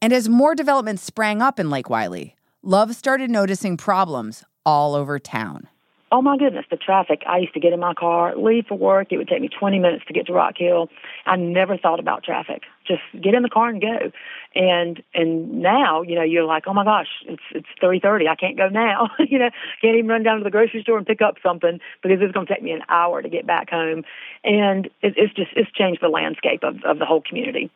And 0.01 0.11
as 0.11 0.27
more 0.27 0.55
development 0.55 0.99
sprang 0.99 1.41
up 1.41 1.59
in 1.59 1.69
Lake 1.69 1.89
Wylie, 1.89 2.35
Love 2.61 2.93
started 2.93 3.29
noticing 3.29 3.77
problems 3.77 4.43
all 4.65 4.95
over 4.95 5.17
town. 5.17 5.69
Oh 6.11 6.23
my 6.23 6.37
goodness, 6.37 6.65
the 6.71 6.77
traffic. 6.77 7.21
I 7.27 7.37
used 7.37 7.53
to 7.53 7.59
get 7.59 7.71
in 7.71 7.79
my 7.79 7.93
car, 7.93 8.35
leave 8.35 8.65
for 8.67 8.77
work. 8.77 9.11
It 9.11 9.17
would 9.17 9.27
take 9.27 9.41
me 9.41 9.49
20 9.49 9.77
minutes 9.77 10.03
to 10.07 10.13
get 10.13 10.25
to 10.25 10.33
Rock 10.33 10.55
Hill. 10.57 10.89
I 11.27 11.35
never 11.35 11.77
thought 11.77 11.99
about 11.99 12.23
traffic. 12.23 12.63
Just 12.87 13.01
get 13.21 13.35
in 13.35 13.43
the 13.43 13.49
car 13.49 13.69
and 13.69 13.79
go. 13.79 14.11
And 14.55 15.03
and 15.13 15.61
now, 15.61 16.01
you 16.01 16.15
know, 16.15 16.23
you're 16.23 16.45
like, 16.45 16.63
"Oh 16.65 16.73
my 16.73 16.83
gosh, 16.83 17.07
it's 17.27 17.43
it's 17.51 17.67
3:30. 17.79 18.27
I 18.27 18.35
can't 18.35 18.57
go 18.57 18.67
now." 18.69 19.09
you 19.19 19.37
know, 19.37 19.49
can't 19.81 19.95
even 19.95 20.07
run 20.07 20.23
down 20.23 20.39
to 20.39 20.43
the 20.43 20.49
grocery 20.49 20.81
store 20.81 20.97
and 20.97 21.05
pick 21.05 21.21
up 21.21 21.35
something 21.43 21.79
because 22.01 22.17
it's 22.21 22.33
going 22.33 22.47
to 22.47 22.53
take 22.53 22.63
me 22.63 22.71
an 22.71 22.81
hour 22.89 23.21
to 23.21 23.29
get 23.29 23.45
back 23.45 23.69
home. 23.69 24.03
And 24.43 24.87
it, 25.03 25.13
it's 25.15 25.33
just 25.35 25.51
it's 25.55 25.71
changed 25.71 26.01
the 26.01 26.09
landscape 26.09 26.63
of 26.63 26.77
of 26.83 26.97
the 26.97 27.05
whole 27.05 27.21
community. 27.21 27.69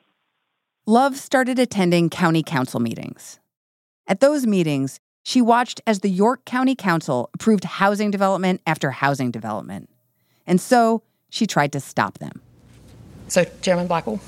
Love 0.88 1.18
started 1.18 1.60
attending 1.60 2.10
county 2.10 2.42
council 2.42 2.80
meetings. 2.80 3.40
At 4.08 4.20
those 4.20 4.46
meetings, 4.46 5.00
she 5.24 5.42
watched 5.42 5.82
as 5.88 6.02
the 6.02 6.10
York 6.10 6.46
County 6.46 6.76
Council 6.76 7.30
approved 7.34 7.64
housing 7.64 8.12
development 8.12 8.62
after 8.68 8.92
housing 8.92 9.32
development. 9.32 9.90
And 10.46 10.60
so 10.60 11.02
she 11.30 11.48
tried 11.48 11.72
to 11.72 11.80
stop 11.80 12.20
them. 12.20 12.42
So, 13.30 13.46
Chairman 13.62 13.88
Blackwell, 13.88 14.20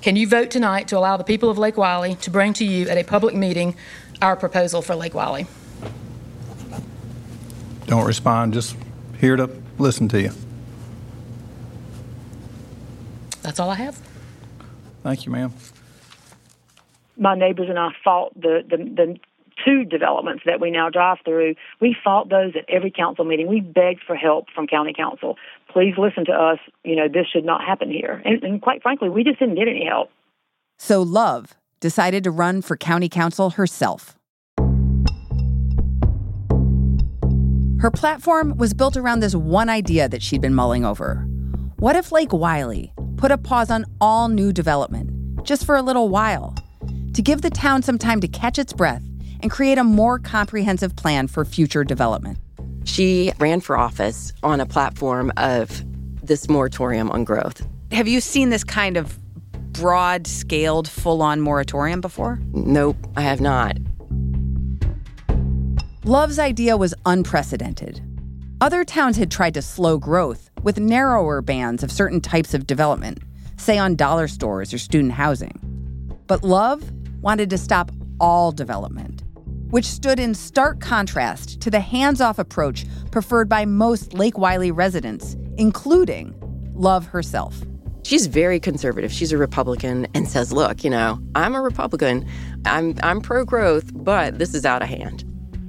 can 0.00 0.16
you 0.16 0.26
vote 0.26 0.50
tonight 0.50 0.88
to 0.88 0.98
allow 0.98 1.16
the 1.16 1.24
people 1.24 1.50
of 1.50 1.58
Lake 1.58 1.76
Wylie 1.76 2.16
to 2.16 2.30
bring 2.30 2.54
to 2.54 2.64
you 2.64 2.88
at 2.88 2.96
a 2.96 3.04
public 3.04 3.34
meeting 3.34 3.76
our 4.22 4.34
proposal 4.34 4.82
for 4.82 4.94
Lake 4.94 5.14
Wylie? 5.14 5.46
Don't 7.86 8.06
respond, 8.06 8.54
just 8.54 8.76
here 9.20 9.36
to 9.36 9.50
listen 9.78 10.08
to 10.08 10.20
you. 10.20 10.30
That's 13.42 13.60
all 13.60 13.68
I 13.68 13.74
have. 13.74 14.00
Thank 15.02 15.26
you, 15.26 15.32
ma'am. 15.32 15.52
My 17.18 17.34
neighbors 17.34 17.68
and 17.68 17.78
I 17.78 17.90
fought 18.02 18.32
the 18.40 18.64
the, 18.66 18.78
the 18.78 19.18
two 19.64 19.84
developments 19.84 20.42
that 20.46 20.60
we 20.60 20.70
now 20.70 20.90
drive 20.90 21.18
through. 21.24 21.54
We 21.80 21.96
fought 22.02 22.28
those 22.28 22.52
at 22.56 22.68
every 22.68 22.90
council 22.90 23.24
meeting. 23.24 23.46
We 23.46 23.60
begged 23.60 24.02
for 24.06 24.16
help 24.16 24.46
from 24.54 24.66
county 24.66 24.92
council. 24.96 25.36
Please 25.72 25.94
listen 25.96 26.24
to 26.26 26.32
us. 26.32 26.58
You 26.84 26.96
know, 26.96 27.08
this 27.08 27.26
should 27.32 27.44
not 27.44 27.62
happen 27.64 27.90
here. 27.90 28.22
And, 28.24 28.42
and 28.42 28.62
quite 28.62 28.82
frankly, 28.82 29.08
we 29.08 29.24
just 29.24 29.38
didn't 29.38 29.56
get 29.56 29.68
any 29.68 29.86
help. 29.88 30.10
So 30.78 31.02
Love 31.02 31.54
decided 31.80 32.24
to 32.24 32.30
run 32.30 32.62
for 32.62 32.76
county 32.76 33.08
council 33.08 33.50
herself. 33.50 34.16
Her 37.80 37.90
platform 37.90 38.56
was 38.56 38.72
built 38.72 38.96
around 38.96 39.20
this 39.20 39.34
one 39.34 39.68
idea 39.68 40.08
that 40.08 40.22
she'd 40.22 40.40
been 40.40 40.54
mulling 40.54 40.86
over. 40.86 41.26
What 41.76 41.96
if 41.96 42.12
Lake 42.12 42.32
Wylie 42.32 42.94
put 43.18 43.30
a 43.30 43.36
pause 43.36 43.70
on 43.70 43.84
all 44.00 44.28
new 44.28 44.52
development, 44.52 45.10
just 45.44 45.66
for 45.66 45.76
a 45.76 45.82
little 45.82 46.08
while, 46.08 46.54
to 47.12 47.20
give 47.20 47.42
the 47.42 47.50
town 47.50 47.82
some 47.82 47.98
time 47.98 48.20
to 48.20 48.28
catch 48.28 48.58
its 48.58 48.72
breath 48.72 49.02
and 49.44 49.50
create 49.50 49.76
a 49.76 49.84
more 49.84 50.18
comprehensive 50.18 50.96
plan 50.96 51.28
for 51.28 51.44
future 51.44 51.84
development? 51.84 52.38
She 52.84 53.30
ran 53.38 53.60
for 53.60 53.76
office 53.76 54.32
on 54.42 54.58
a 54.58 54.64
platform 54.64 55.30
of 55.36 55.84
this 56.26 56.48
moratorium 56.48 57.10
on 57.10 57.24
growth. 57.24 57.66
Have 57.92 58.08
you 58.08 58.22
seen 58.22 58.48
this 58.48 58.64
kind 58.64 58.96
of 58.96 59.18
broad 59.72 60.26
scaled, 60.26 60.88
full 60.88 61.20
on 61.20 61.42
moratorium 61.42 62.00
before? 62.00 62.40
Nope, 62.54 62.96
I 63.16 63.20
have 63.20 63.42
not. 63.42 63.76
Love's 66.04 66.38
idea 66.38 66.78
was 66.78 66.94
unprecedented. 67.04 68.00
Other 68.62 68.82
towns 68.82 69.18
had 69.18 69.30
tried 69.30 69.52
to 69.54 69.62
slow 69.62 69.98
growth 69.98 70.48
with 70.62 70.78
narrower 70.78 71.42
bans 71.42 71.82
of 71.82 71.92
certain 71.92 72.22
types 72.22 72.54
of 72.54 72.66
development, 72.66 73.18
say 73.58 73.76
on 73.76 73.94
dollar 73.94 74.26
stores 74.26 74.72
or 74.72 74.78
student 74.78 75.12
housing. 75.12 75.60
But 76.28 76.42
Love 76.42 76.82
wanted 77.20 77.50
to 77.50 77.58
stop 77.58 77.90
all 78.20 78.52
development, 78.52 79.13
which 79.74 79.86
stood 79.86 80.20
in 80.20 80.32
stark 80.34 80.78
contrast 80.78 81.60
to 81.60 81.68
the 81.68 81.80
hands 81.80 82.20
off 82.20 82.38
approach 82.38 82.86
preferred 83.10 83.48
by 83.48 83.64
most 83.64 84.14
Lake 84.14 84.38
Wylie 84.38 84.70
residents, 84.70 85.36
including 85.56 86.32
Love 86.74 87.06
herself. 87.06 87.60
She's 88.04 88.28
very 88.28 88.60
conservative. 88.60 89.10
She's 89.10 89.32
a 89.32 89.36
Republican 89.36 90.06
and 90.14 90.28
says, 90.28 90.52
"Look, 90.52 90.84
you 90.84 90.90
know, 90.90 91.18
I'm 91.34 91.56
a 91.56 91.60
Republican. 91.60 92.24
I'm 92.64 92.94
I'm 93.02 93.20
pro-growth, 93.20 93.90
but 93.92 94.38
this 94.38 94.54
is 94.54 94.64
out 94.64 94.80
of 94.80 94.88
hand." 94.88 95.24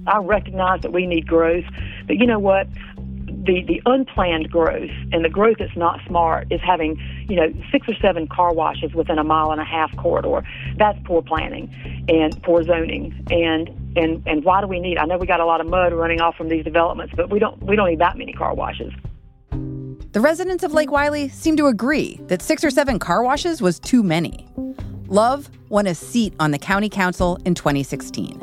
I 0.06 0.18
recognize 0.20 0.82
that 0.82 0.94
we 0.94 1.08
need 1.08 1.26
growth, 1.26 1.66
but 2.06 2.18
you 2.18 2.28
know 2.28 2.38
what? 2.38 2.68
The 3.26 3.64
the 3.68 3.82
unplanned 3.88 4.52
growth 4.52 4.92
and 5.14 5.26
the 5.26 5.30
growth 5.30 5.58
that's 5.58 5.76
not 5.76 6.00
smart 6.06 6.52
is 6.52 6.62
having, 6.62 7.02
you 7.28 7.38
know, 7.38 7.52
six 7.72 7.90
or 7.90 7.96
seven 7.96 8.28
car 8.28 8.54
washes 8.54 8.94
within 8.94 9.18
a 9.18 9.24
mile 9.24 9.52
and 9.52 9.60
a 9.60 9.66
half 9.66 9.96
corridor. 9.98 10.44
That's 10.78 11.00
poor 11.06 11.24
planning 11.24 11.74
and 12.08 12.40
poor 12.44 12.62
zoning. 12.64 13.16
And 13.32 13.70
and 13.96 14.24
and 14.26 14.44
why 14.44 14.62
do 14.62 14.68
we 14.68 14.80
need? 14.80 14.98
I 14.98 15.06
know 15.06 15.18
we 15.18 15.28
got 15.28 15.40
a 15.40 15.46
lot 15.46 15.62
of 15.62 15.68
mud 15.68 15.94
running 15.94 16.22
off 16.22 16.36
from 16.36 16.50
these 16.50 16.64
developments, 16.64 17.14
but 17.16 17.30
we 17.30 17.40
don't 17.40 17.62
we 17.64 17.76
don't 17.76 17.90
need 17.90 18.00
that 18.00 18.18
many 18.18 18.34
car 18.34 18.54
washes. 18.54 18.94
The 20.12 20.22
residents 20.22 20.64
of 20.64 20.74
Lake 20.74 20.92
Wylie 20.92 21.28
seem 21.28 21.58
to 21.58 21.68
agree 21.68 22.22
that 22.28 22.42
six 22.42 22.64
or 22.64 22.70
seven 22.70 23.00
car 23.00 23.22
washes 23.22 23.62
was 23.62 23.80
too 23.80 24.02
many. 24.02 24.48
Love 25.08 25.50
won 25.70 25.88
a 25.88 25.96
seat 25.96 26.34
on 26.40 26.52
the 26.52 26.58
county 26.58 26.90
council 26.90 27.38
in 27.46 27.54
2016. 27.54 28.42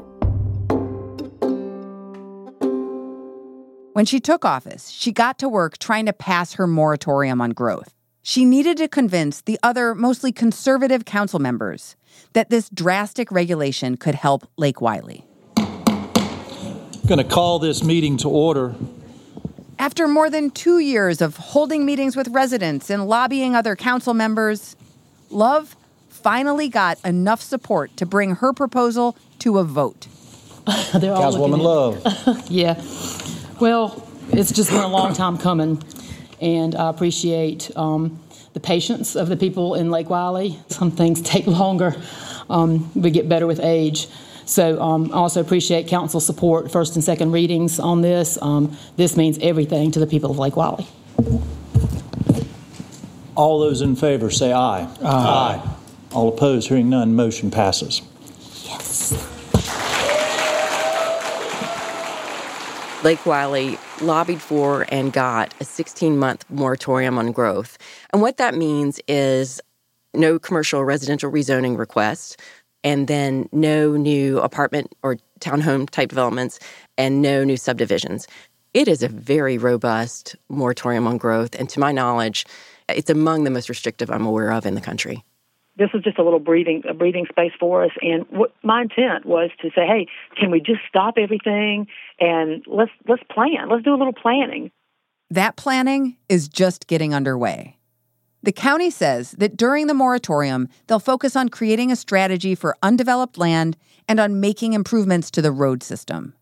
When 3.95 4.05
she 4.05 4.21
took 4.21 4.45
office, 4.45 4.91
she 4.91 5.13
got 5.13 5.39
to 5.39 5.49
work 5.49 5.79
trying 5.79 6.07
to 6.07 6.13
pass 6.13 6.55
her 6.55 6.67
moratorium 6.67 7.41
on 7.41 7.51
growth. 7.51 7.95
She 8.23 8.45
needed 8.45 8.77
to 8.77 8.89
convince 8.89 9.43
the 9.43 9.59
other, 9.63 9.95
mostly 9.95 10.31
conservative 10.31 11.05
council 11.05 11.39
members 11.39 11.97
that 12.35 12.51
this 12.51 12.71
drastic 12.71 13.33
regulation 13.33 13.97
could 13.97 14.15
help 14.15 14.49
Lake 14.57 14.81
Wylie. 14.81 15.27
I'm 17.03 17.09
going 17.09 17.19
to 17.19 17.25
call 17.25 17.59
this 17.59 17.83
meeting 17.83 18.17
to 18.19 18.29
order. 18.29 18.77
After 19.77 20.07
more 20.07 20.31
than 20.31 20.51
two 20.51 20.79
years 20.79 21.21
of 21.21 21.37
holding 21.37 21.85
meetings 21.85 22.15
with 22.15 22.29
residents 22.29 22.91
and 22.91 23.09
lobbying 23.09 23.57
other 23.57 23.75
council 23.75 24.15
members, 24.15 24.77
Love 25.29 25.75
finally 26.09 26.69
got 26.69 27.05
enough 27.05 27.43
support 27.43 27.97
to 27.97 28.07
bring 28.07 28.37
her 28.37 28.53
proposal 28.53 29.17
to 29.41 29.59
a 29.59 29.65
vote. 29.65 30.07
Councilwoman 30.67 31.61
Love. 31.61 32.47
Yeah. 32.51 32.81
Well, 33.59 34.07
it's 34.31 34.53
just 34.53 34.71
been 34.71 34.81
a 34.81 34.87
long 34.87 35.13
time 35.13 35.39
coming, 35.39 35.83
and 36.41 36.77
I 36.77 36.89
appreciate 36.89 37.77
um, 37.77 38.21
the 38.53 38.61
patience 38.61 39.17
of 39.17 39.29
the 39.29 39.37
people 39.37 39.75
in 39.75 39.91
Lake 39.91 40.09
Wylie. 40.09 40.57
Some 40.69 40.93
things 40.93 41.21
take 41.23 41.49
longer. 41.49 41.97
Um, 42.49 42.93
we 42.95 43.11
get 43.11 43.29
better 43.29 43.49
with 43.49 43.59
age. 43.59 44.07
So 44.45 44.81
um, 44.81 45.11
I 45.13 45.17
also 45.17 45.41
appreciate 45.41 45.89
council 45.89 46.21
support, 46.21 46.71
first 46.71 46.95
and 46.95 47.05
second 47.05 47.33
readings 47.33 47.79
on 47.79 48.03
this. 48.03 48.39
Um, 48.43 48.77
this 48.97 49.17
means 49.17 49.39
everything 49.41 49.91
to 49.93 50.01
the 50.01 50.07
people 50.07 50.31
of 50.31 50.39
Lake 50.39 50.57
Wylie. 50.57 50.87
All 53.35 53.61
those 53.61 53.81
in 53.81 53.97
favor 53.97 54.31
say 54.31 54.53
aye. 54.53 54.89
Aye. 55.03 55.77
All 56.13 56.29
opposed, 56.29 56.69
hearing 56.69 56.91
none, 56.91 57.15
motion 57.15 57.51
passes. 57.51 58.03
Yes. 58.65 59.13
Lake 63.03 63.25
Wylie 63.27 63.79
lobbied 64.01 64.41
for 64.41 64.87
and 64.91 65.13
got 65.13 65.55
a 65.61 65.65
16 65.65 66.19
month 66.19 66.45
moratorium 66.51 67.19
on 67.19 67.33
growth. 67.33 67.79
And 68.13 68.23
what 68.23 68.37
that 68.37 68.55
means 68.55 69.01
is 69.09 69.61
no 70.15 70.39
commercial 70.39 70.85
residential 70.85 71.31
rezoning 71.33 71.79
requests, 71.79 72.37
and 72.85 73.09
then 73.09 73.49
no 73.53 73.97
new 73.97 74.39
apartment 74.41 74.95
or 75.03 75.19
townhome 75.41 75.89
type 75.89 76.09
developments, 76.09 76.59
and 76.99 77.23
no 77.23 77.45
new 77.45 77.57
subdivisions. 77.57 78.27
It 78.75 78.89
is 78.89 79.03
a 79.03 79.09
very 79.09 79.59
robust 79.59 80.37
moratorium 80.49 81.07
on 81.07 81.19
growth. 81.19 81.55
And 81.55 81.69
to 81.71 81.81
my 81.81 81.93
knowledge, 81.93 82.47
it's 82.89 83.11
among 83.11 83.45
the 83.45 83.51
most 83.51 83.69
restrictive 83.69 84.11
I'm 84.11 84.27
aware 84.27 84.53
of 84.53 84.67
in 84.67 84.75
the 84.75 84.81
country 84.81 85.25
this 85.77 85.89
was 85.95 86.03
just 86.03 86.19
a 86.19 86.23
little 86.23 86.39
breathing 86.39 86.83
a 86.89 86.95
breathing 86.95 87.27
space 87.31 87.53
for 87.59 87.85
us 87.85 87.93
and 88.01 88.27
what 88.31 88.55
my 88.63 88.83
intent 88.83 89.25
was 89.25 89.51
to 89.61 89.69
say 89.75 89.87
hey 89.87 90.07
can 90.39 90.51
we 90.51 90.61
just 90.61 90.81
stop 90.89 91.15
everything 91.17 91.87
and 92.21 92.63
let's 92.67 92.91
let's 93.09 93.23
plan 93.31 93.69
let's 93.71 93.83
do 93.83 93.95
a 93.95 93.97
little 93.97 94.13
planning 94.13 94.71
That 95.31 95.57
planning 95.57 96.19
is 96.29 96.49
just 96.49 96.87
getting 96.87 97.15
underway. 97.15 97.79
The 98.45 98.53
county 98.53 98.91
says 98.91 99.33
that 99.33 99.57
during 99.57 99.87
the 99.87 99.95
moratorium, 99.95 100.69
they'll 100.87 100.99
focus 100.99 101.37
on 101.37 101.49
creating 101.49 101.93
a 101.93 101.97
strategy 101.97 102.57
for 102.57 102.77
undeveloped 102.83 103.39
land 103.39 103.77
and 104.09 104.19
on 104.19 104.41
making 104.41 104.73
improvements 104.73 105.31
to 105.33 105.43
the 105.43 105.53
road 105.53 105.83
system. 105.83 106.35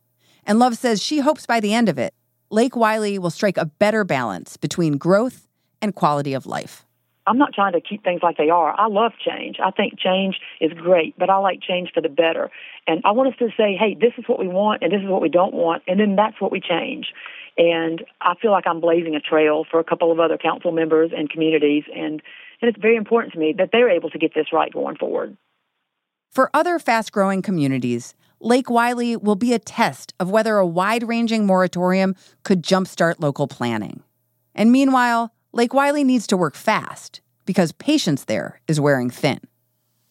And 0.45 0.59
Love 0.59 0.79
says 0.79 1.03
she 1.03 1.19
hopes 1.19 1.45
by 1.45 1.61
the 1.61 1.75
end 1.75 1.91
of 1.91 1.99
it, 1.99 2.15
Lake 2.51 2.75
Wylie 2.75 3.19
will 3.19 3.31
strike 3.31 3.59
a 3.59 3.67
better 3.67 4.03
balance 4.05 4.57
between 4.57 4.97
growth 4.97 5.47
and 5.83 5.95
quality 5.95 6.33
of 6.33 6.47
life. 6.47 6.87
I'm 7.27 7.39
not 7.39 7.53
trying 7.53 7.75
to 7.75 7.81
keep 7.81 8.03
things 8.03 8.23
like 8.23 8.39
they 8.39 8.49
are. 8.49 8.75
I 8.77 8.87
love 8.89 9.13
change. 9.25 9.59
I 9.63 9.71
think 9.71 9.99
change 9.99 10.41
is 10.61 10.73
great, 10.73 11.17
but 11.19 11.29
I 11.29 11.37
like 11.37 11.61
change 11.61 11.93
for 11.93 12.01
the 12.01 12.09
better. 12.09 12.51
And 12.87 13.03
I 13.05 13.13
want 13.13 13.33
us 13.33 13.39
to 13.39 13.51
say, 13.57 13.77
hey, 13.77 13.95
this 13.95 14.13
is 14.17 14.25
what 14.27 14.39
we 14.39 14.49
want 14.49 14.83
and 14.83 14.91
this 14.91 15.03
is 15.03 15.09
what 15.09 15.21
we 15.21 15.29
don't 15.29 15.55
want, 15.55 15.83
and 15.87 16.01
then 16.01 16.17
that's 16.17 16.41
what 16.41 16.51
we 16.51 16.61
change. 16.61 17.13
And 17.57 18.05
I 18.21 18.35
feel 18.41 18.51
like 18.51 18.67
I'm 18.67 18.81
blazing 18.81 19.15
a 19.15 19.21
trail 19.21 19.65
for 19.71 19.81
a 19.81 19.85
couple 19.85 20.13
of 20.13 20.21
other 20.21 20.39
council 20.39 20.73
members 20.73 21.11
and 21.17 21.29
communities, 21.29 21.85
and, 21.95 22.23
and 22.63 22.69
it's 22.69 22.79
very 22.81 22.97
important 22.97 23.33
to 23.35 23.39
me 23.39 23.55
that 23.59 23.71
they're 23.73 23.91
able 23.91 24.11
to 24.11 24.19
get 24.19 24.35
this 24.35 24.47
right 24.53 24.73
going 24.73 24.97
forward. 24.97 25.37
For 26.31 26.49
other 26.55 26.79
fast 26.79 27.13
growing 27.13 27.43
communities, 27.43 28.15
Lake 28.41 28.71
Wylie 28.71 29.17
will 29.17 29.35
be 29.35 29.53
a 29.53 29.59
test 29.59 30.15
of 30.19 30.31
whether 30.31 30.57
a 30.57 30.67
wide 30.67 31.07
ranging 31.07 31.45
moratorium 31.45 32.15
could 32.45 32.63
jumpstart 32.63 33.17
local 33.19 33.47
planning. 33.47 34.03
And 34.55 34.73
meanwhile, 34.73 35.35
Lake 35.53 35.75
Wylie 35.75 36.05
needs 36.05 36.27
to 36.29 36.37
work 36.37 36.55
fast 36.55 37.21
because 37.45 37.73
patience 37.73 38.25
there 38.25 38.61
is 38.69 38.81
wearing 38.81 39.11
thin. 39.11 39.41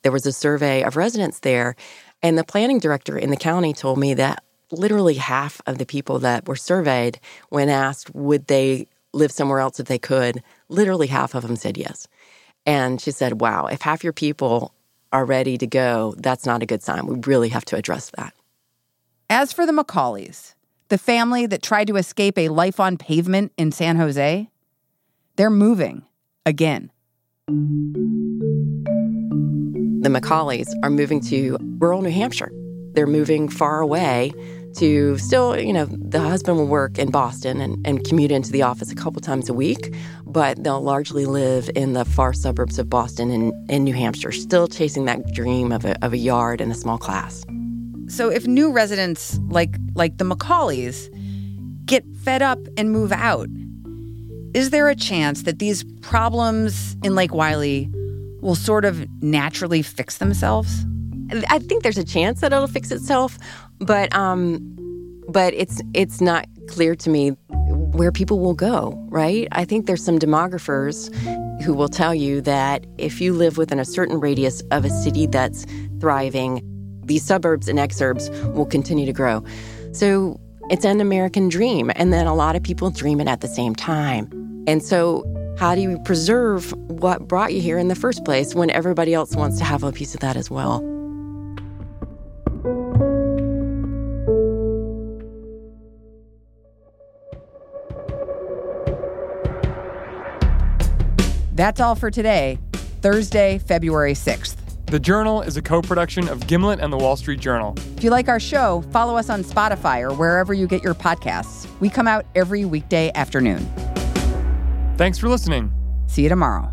There 0.01 0.11
was 0.11 0.25
a 0.25 0.33
survey 0.33 0.83
of 0.83 0.95
residents 0.95 1.39
there, 1.39 1.75
and 2.21 2.37
the 2.37 2.43
planning 2.43 2.79
director 2.79 3.17
in 3.17 3.29
the 3.29 3.37
county 3.37 3.73
told 3.73 3.97
me 3.97 4.13
that 4.15 4.43
literally 4.71 5.15
half 5.15 5.61
of 5.65 5.77
the 5.77 5.85
people 5.85 6.19
that 6.19 6.47
were 6.47 6.55
surveyed, 6.55 7.19
when 7.49 7.69
asked 7.69 8.13
would 8.13 8.47
they 8.47 8.87
live 9.13 9.31
somewhere 9.31 9.59
else 9.59 9.79
if 9.79 9.87
they 9.87 9.99
could, 9.99 10.43
literally 10.67 11.07
half 11.07 11.33
of 11.35 11.43
them 11.43 11.55
said 11.55 11.77
yes. 11.77 12.07
And 12.65 13.01
she 13.01 13.11
said, 13.11 13.41
Wow, 13.41 13.67
if 13.67 13.81
half 13.81 14.03
your 14.03 14.13
people 14.13 14.73
are 15.11 15.25
ready 15.25 15.57
to 15.57 15.65
go, 15.67 16.13
that's 16.17 16.45
not 16.45 16.61
a 16.61 16.65
good 16.65 16.83
sign. 16.83 17.07
We 17.07 17.19
really 17.25 17.49
have 17.49 17.65
to 17.65 17.75
address 17.75 18.11
that. 18.17 18.33
As 19.29 19.51
for 19.53 19.65
the 19.65 19.71
McCaulays, 19.71 20.53
the 20.89 20.97
family 20.97 21.45
that 21.45 21.61
tried 21.61 21.87
to 21.87 21.97
escape 21.97 22.37
a 22.37 22.49
life 22.49 22.79
on 22.79 22.97
pavement 22.97 23.51
in 23.57 23.71
San 23.71 23.95
Jose, 23.95 24.49
they're 25.35 25.49
moving 25.49 26.03
again. 26.45 26.91
The 30.01 30.09
McCaulays 30.09 30.67
are 30.83 30.89
moving 30.89 31.21
to 31.21 31.57
rural 31.79 32.01
New 32.01 32.11
Hampshire. 32.11 32.51
They're 32.93 33.07
moving 33.07 33.49
far 33.49 33.81
away 33.81 34.33
to 34.77 35.17
still, 35.17 35.59
you 35.59 35.73
know, 35.73 35.85
the 35.85 36.19
husband 36.19 36.57
will 36.57 36.67
work 36.67 36.97
in 36.97 37.09
Boston 37.11 37.59
and, 37.61 37.85
and 37.85 38.03
commute 38.05 38.31
into 38.31 38.51
the 38.51 38.61
office 38.61 38.91
a 38.91 38.95
couple 38.95 39.21
times 39.21 39.49
a 39.49 39.53
week, 39.53 39.95
but 40.25 40.63
they'll 40.63 40.81
largely 40.81 41.25
live 41.25 41.69
in 41.75 41.93
the 41.93 42.05
far 42.05 42.33
suburbs 42.33 42.79
of 42.79 42.89
Boston 42.89 43.31
and 43.31 43.53
in 43.69 43.83
New 43.83 43.93
Hampshire, 43.93 44.31
still 44.31 44.67
chasing 44.67 45.05
that 45.05 45.33
dream 45.33 45.71
of 45.71 45.85
a, 45.85 46.03
of 46.05 46.13
a 46.13 46.17
yard 46.17 46.61
and 46.61 46.71
a 46.71 46.75
small 46.75 46.97
class. 46.97 47.43
So 48.07 48.29
if 48.29 48.47
new 48.47 48.71
residents 48.71 49.39
like 49.49 49.75
like 49.93 50.17
the 50.17 50.25
McCaulays 50.25 51.09
get 51.85 52.03
fed 52.23 52.41
up 52.41 52.59
and 52.75 52.91
move 52.91 53.11
out, 53.11 53.49
is 54.53 54.71
there 54.71 54.89
a 54.89 54.95
chance 54.95 55.43
that 55.43 55.59
these 55.59 55.83
problems 56.01 56.95
in 57.03 57.13
Lake 57.13 57.33
Wylie 57.33 57.89
will 58.41 58.55
sort 58.55 58.83
of 58.85 59.07
naturally 59.21 59.83
fix 59.83 60.17
themselves? 60.17 60.85
I 61.49 61.59
think 61.59 61.83
there's 61.83 61.99
a 61.99 62.03
chance 62.03 62.41
that 62.41 62.51
it'll 62.51 62.65
fix 62.65 62.89
itself, 62.89 63.37
but 63.79 64.13
um, 64.15 64.59
but 65.27 65.53
it's 65.53 65.81
it's 65.93 66.21
not 66.21 66.47
clear 66.67 66.95
to 66.95 67.09
me 67.09 67.29
where 67.91 68.11
people 68.11 68.39
will 68.39 68.53
go. 68.53 68.93
Right? 69.09 69.47
I 69.51 69.65
think 69.65 69.85
there's 69.85 70.03
some 70.03 70.19
demographers 70.19 71.13
who 71.61 71.73
will 71.73 71.89
tell 71.89 72.15
you 72.15 72.41
that 72.41 72.85
if 72.97 73.19
you 73.19 73.33
live 73.33 73.57
within 73.57 73.79
a 73.79 73.85
certain 73.85 74.19
radius 74.19 74.61
of 74.71 74.85
a 74.85 74.89
city 74.89 75.27
that's 75.27 75.65
thriving, 75.99 76.61
these 77.03 77.23
suburbs 77.23 77.67
and 77.67 77.79
exurbs 77.79 78.29
will 78.53 78.65
continue 78.65 79.05
to 79.05 79.13
grow. 79.13 79.43
So 79.91 80.39
it's 80.69 80.85
an 80.85 81.01
American 81.01 81.49
dream, 81.49 81.91
and 81.95 82.13
then 82.13 82.27
a 82.27 82.35
lot 82.35 82.55
of 82.55 82.63
people 82.63 82.91
dream 82.91 83.19
it 83.19 83.27
at 83.27 83.41
the 83.41 83.47
same 83.47 83.75
time. 83.75 84.29
And 84.67 84.83
so, 84.83 85.25
how 85.57 85.75
do 85.75 85.81
you 85.81 85.97
preserve 86.05 86.71
what 86.87 87.27
brought 87.27 87.53
you 87.53 87.61
here 87.61 87.77
in 87.77 87.87
the 87.87 87.95
first 87.95 88.23
place 88.23 88.55
when 88.55 88.69
everybody 88.69 89.13
else 89.13 89.35
wants 89.35 89.57
to 89.57 89.63
have 89.65 89.83
a 89.83 89.91
piece 89.91 90.13
of 90.13 90.21
that 90.21 90.37
as 90.37 90.49
well? 90.49 90.79
That's 101.59 101.81
all 101.81 101.93
for 101.93 102.09
today, 102.09 102.57
Thursday, 103.01 103.57
February 103.57 104.13
6th. 104.13 104.55
The 104.85 104.97
Journal 104.97 105.41
is 105.41 105.57
a 105.57 105.61
co 105.61 105.81
production 105.81 106.29
of 106.29 106.47
Gimlet 106.47 106.79
and 106.79 106.91
the 106.91 106.95
Wall 106.95 107.17
Street 107.17 107.41
Journal. 107.41 107.75
If 107.97 108.03
you 108.05 108.11
like 108.11 108.29
our 108.29 108.39
show, 108.39 108.81
follow 108.93 109.17
us 109.17 109.29
on 109.29 109.43
Spotify 109.43 110.01
or 110.01 110.13
wherever 110.13 110.53
you 110.53 110.67
get 110.67 110.81
your 110.85 110.93
podcasts. 110.93 111.67
We 111.81 111.89
come 111.89 112.07
out 112.07 112.25
every 112.33 112.63
weekday 112.63 113.11
afternoon. 113.13 113.59
Thanks 114.95 115.17
for 115.19 115.27
listening. 115.27 115.73
See 116.07 116.23
you 116.23 116.29
tomorrow. 116.29 116.71